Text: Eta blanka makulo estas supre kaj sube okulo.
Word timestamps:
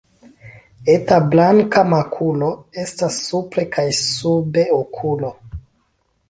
Eta 0.93 1.19
blanka 1.33 1.83
makulo 1.91 2.47
estas 2.85 3.19
supre 3.27 3.67
kaj 3.77 3.85
sube 4.01 4.65
okulo. 4.79 5.33